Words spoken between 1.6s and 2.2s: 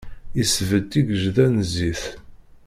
zzit.